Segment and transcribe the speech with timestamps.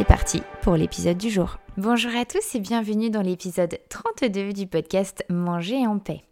[0.00, 1.58] C'est parti pour l'épisode du jour.
[1.76, 6.22] Bonjour à tous et bienvenue dans l'épisode 32 du podcast Manger en paix.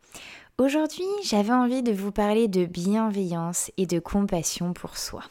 [0.56, 5.22] Aujourd'hui, j'avais envie de vous parler de bienveillance et de compassion pour soi.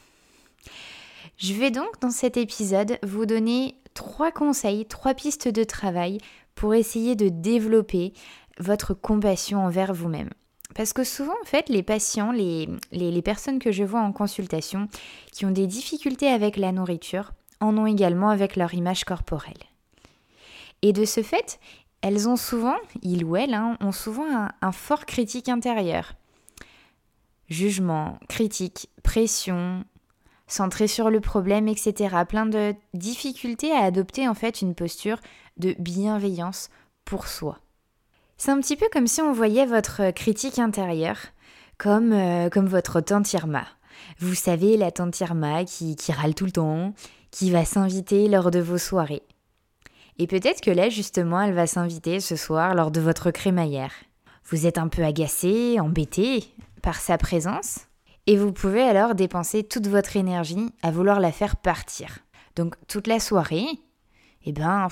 [1.36, 6.18] Je vais donc dans cet épisode vous donner trois conseils, trois pistes de travail
[6.54, 8.12] pour essayer de développer
[8.60, 10.30] votre compassion envers vous-même.
[10.76, 14.86] Parce que souvent, en fait, les patients, les, les, personnes que je vois en consultation
[15.32, 19.62] qui ont des difficultés avec la nourriture, en ont également avec leur image corporelle.
[20.82, 21.58] Et de ce fait,
[22.00, 26.14] elles ont souvent, ils ou elles, hein, ont souvent un, fort critique intérieur.
[27.48, 29.84] Jugement, critique, pression,
[30.46, 32.16] centré sur le problème, etc.
[32.28, 35.18] Plein de difficultés à adopter en fait une posture
[35.56, 36.70] de bienveillance
[37.04, 37.58] pour soi.
[38.36, 41.18] C'est un petit peu comme si on voyait votre critique intérieure
[41.78, 43.64] comme, euh, comme votre tante Irma.
[44.18, 46.92] Vous savez, la tante Irma qui, qui râle tout le temps,
[47.30, 49.22] qui va s'inviter lors de vos soirées.
[50.18, 53.92] Et peut-être que là, justement, elle va s'inviter ce soir lors de votre crémaillère.
[54.44, 56.44] Vous êtes un peu agacé, embêté
[56.82, 57.80] par sa présence,
[58.26, 62.18] et vous pouvez alors dépenser toute votre énergie à vouloir la faire partir.
[62.56, 63.66] Donc toute la soirée,
[64.44, 64.88] eh ben,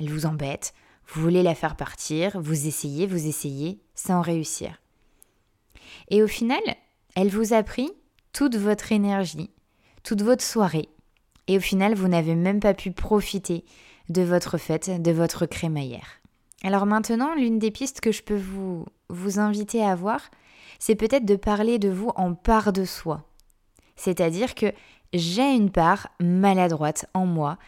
[0.00, 0.74] elle vous embête,
[1.06, 4.80] vous voulez la faire partir, vous essayez, vous essayez, sans réussir.
[6.08, 6.60] Et au final,
[7.14, 7.90] elle vous a pris
[8.32, 9.50] toute votre énergie,
[10.02, 10.88] toute votre soirée.
[11.48, 13.64] Et au final, vous n'avez même pas pu profiter
[14.10, 16.20] de votre fête, de votre crémaillère.
[16.62, 18.84] Alors maintenant, l'une des pistes que je peux vous,
[19.38, 20.20] inviter à voir,
[20.78, 23.24] c'est peut-être de parler de vous en part de soi.
[23.96, 24.72] C'est-à-dire que
[25.12, 27.58] j'ai une part maladroite en moi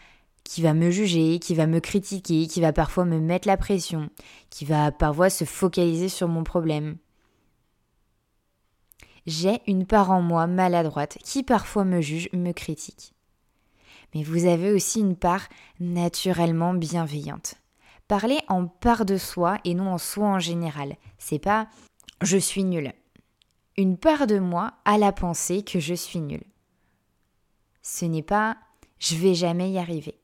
[0.43, 4.09] qui va me juger, qui va me critiquer, qui va parfois me mettre la pression,
[4.49, 6.97] qui va parfois se focaliser sur mon problème.
[9.25, 13.13] J'ai une part en moi maladroite qui parfois me juge, me critique.
[14.13, 15.47] Mais vous avez aussi une part
[15.79, 17.55] naturellement bienveillante.
[18.07, 20.97] Parlez en part de soi et non en soi en général.
[21.17, 21.67] C'est pas
[22.21, 22.93] je suis nul.
[23.77, 26.43] Une part de moi a la pensée que je suis nul.
[27.81, 28.57] Ce n'est pas
[28.99, 30.21] je vais jamais y arriver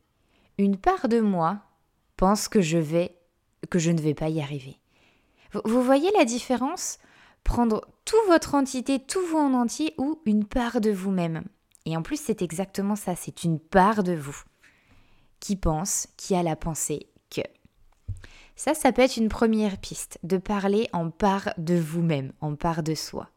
[0.57, 1.59] une part de moi
[2.15, 3.15] pense que je vais
[3.69, 4.79] que je ne vais pas y arriver.
[5.65, 6.99] Vous, voyez la différence?
[7.43, 11.43] Prendre toute votre entité, tout vous en entier ou une part de vous-même?
[11.87, 14.39] Et en plus, c'est exactement ça, c'est une part de vous
[15.39, 17.41] qui pense, qui a la pensée que.
[18.55, 22.83] Ça, ça peut être une première piste, de parler en part de vous-même, en part
[22.83, 23.29] de soi.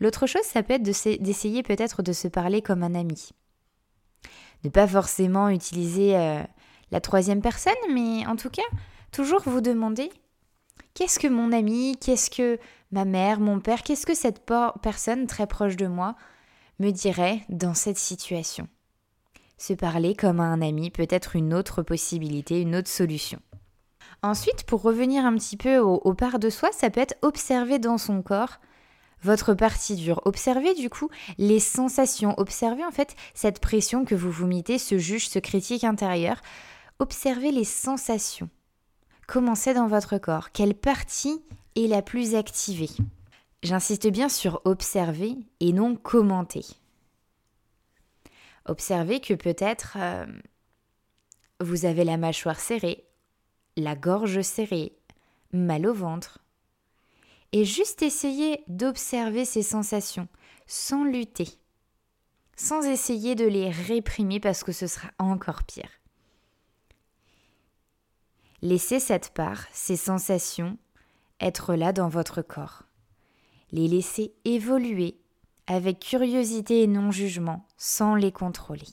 [0.00, 3.32] L'autre chose, ça peut être d'essayer peut-être de se parler comme un ami
[4.64, 6.42] ne pas forcément utiliser euh,
[6.90, 8.62] la troisième personne, mais en tout cas,
[9.12, 10.10] toujours vous demander
[10.94, 12.58] qu'est-ce que mon ami, qu'est-ce que
[12.90, 14.44] ma mère, mon père, qu'est-ce que cette
[14.82, 16.16] personne très proche de moi
[16.80, 18.66] me dirait dans cette situation.
[19.58, 23.38] Se parler comme à un ami peut être une autre possibilité, une autre solution.
[24.22, 27.78] Ensuite, pour revenir un petit peu au, au part de soi, ça peut être observer
[27.78, 28.58] dans son corps
[29.22, 30.20] votre partie dure.
[30.24, 34.98] Observez du coup les sensations, observez en fait cette pression que vous vous mettez, ce
[34.98, 36.40] juge, ce critique intérieur.
[36.98, 38.48] Observez les sensations.
[39.26, 40.52] Commencez dans votre corps.
[40.52, 41.42] Quelle partie
[41.76, 42.90] est la plus activée?
[43.62, 46.64] J'insiste bien sur observer et non commenter.
[48.64, 50.26] Observez que peut-être euh,
[51.60, 53.04] vous avez la mâchoire serrée,
[53.76, 54.96] la gorge serrée,
[55.52, 56.38] mal au ventre,
[57.52, 60.28] et juste essayer d'observer ces sensations
[60.66, 61.48] sans lutter,
[62.56, 65.90] sans essayer de les réprimer parce que ce sera encore pire.
[68.62, 70.78] Laissez cette part, ces sensations,
[71.40, 72.84] être là dans votre corps.
[73.72, 75.20] Les laisser évoluer
[75.66, 78.88] avec curiosité et non jugement, sans les contrôler.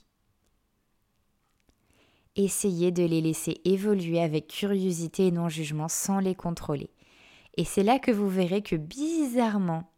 [2.36, 6.92] Essayez de les laisser évoluer avec curiosité et non jugement, sans les contrôler.
[7.56, 9.92] Et c'est là que vous verrez que bizarrement,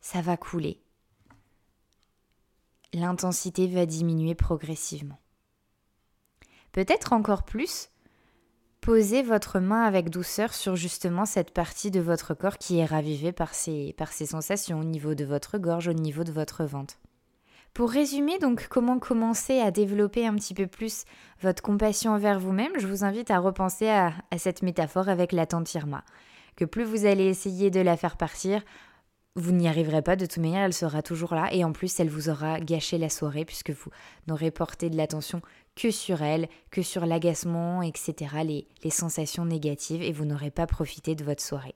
[0.00, 0.80] ça va couler.
[2.92, 5.18] L'intensité va diminuer progressivement.
[6.70, 7.88] Peut-être encore plus,
[8.84, 13.32] posez votre main avec douceur sur justement cette partie de votre corps qui est ravivée
[13.32, 16.96] par ces, par ces sensations au niveau de votre gorge, au niveau de votre ventre.
[17.72, 21.04] Pour résumer donc comment commencer à développer un petit peu plus
[21.40, 25.72] votre compassion envers vous-même, je vous invite à repenser à, cette métaphore avec la tante
[25.72, 26.04] Irma.
[26.54, 28.62] Que plus vous allez essayer de la faire partir,
[29.34, 32.10] vous n'y arriverez pas de toute manière, elle sera toujours là et en plus elle
[32.10, 33.90] vous aura gâché la soirée puisque vous
[34.28, 35.40] n'aurez porté de l'attention
[35.76, 41.14] que sur elle, que sur l'agacement, etc., les, sensations négatives et vous n'aurez pas profité
[41.14, 41.74] de votre soirée.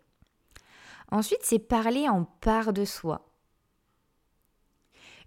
[1.11, 3.29] Ensuite, c'est parler en part de soi.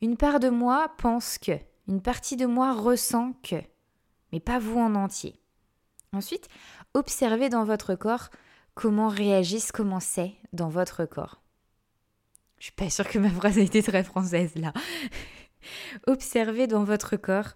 [0.02, 1.58] Une part de moi pense que,
[1.88, 3.62] une partie de moi ressent que,
[4.32, 5.40] mais pas vous en entier.
[6.14, 6.48] Ensuite,
[6.94, 8.30] observez dans votre corps
[8.74, 11.42] comment réagissent, comment c'est dans votre corps.
[12.60, 14.74] Je suis pas sûre que ma phrase a été très française là.
[16.08, 17.56] observez dans votre corps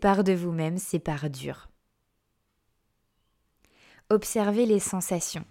[0.00, 1.68] parts de vous-même, parts dures.
[4.10, 5.44] Observez les sensations.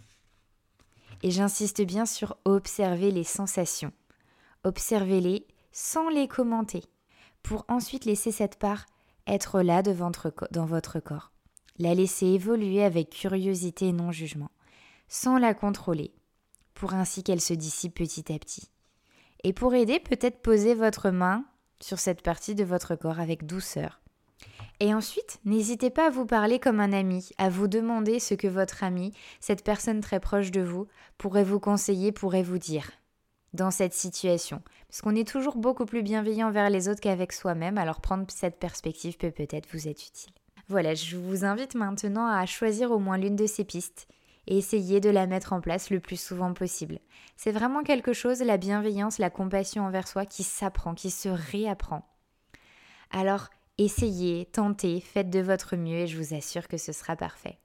[1.23, 3.93] Et j'insiste bien sur observer les sensations.
[4.63, 6.83] Observez-les sans les commenter,
[7.43, 8.85] pour ensuite laisser cette part
[9.27, 11.31] être là dans votre corps.
[11.77, 14.51] La laisser évoluer avec curiosité et non jugement,
[15.07, 16.13] sans la contrôler,
[16.73, 18.69] pour ainsi qu'elle se dissipe petit à petit.
[19.43, 21.45] Et pour aider, peut-être poser votre main
[21.81, 24.01] sur cette partie de votre corps avec douceur.
[24.79, 28.47] Et ensuite, n'hésitez pas à vous parler comme un ami, à vous demander ce que
[28.47, 30.87] votre ami, cette personne très proche de vous,
[31.17, 32.91] pourrait vous conseiller, pourrait vous dire
[33.53, 34.61] dans cette situation.
[34.87, 38.59] Parce qu'on est toujours beaucoup plus bienveillant vers les autres qu'avec soi-même, alors prendre cette
[38.59, 40.33] perspective peut peut-être vous être utile.
[40.67, 44.07] Voilà, je vous invite maintenant à choisir au moins l'une de ces pistes
[44.47, 46.99] et essayer de la mettre en place le plus souvent possible.
[47.37, 52.07] C'est vraiment quelque chose, la bienveillance, la compassion envers soi, qui s'apprend, qui se réapprend.
[53.11, 53.49] Alors,
[53.79, 57.57] essayez, tentez, faites de votre mieux et je vous assure que ce sera parfait.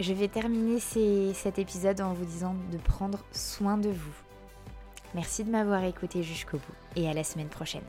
[0.00, 4.14] Je vais terminer cet épisode en vous disant de prendre soin de vous
[5.14, 7.84] Merci de m'avoir écouté jusqu'au bout et à la semaine prochaine.